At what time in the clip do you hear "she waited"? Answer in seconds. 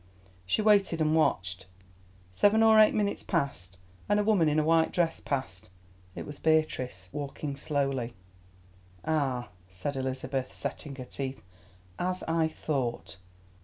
0.47-0.99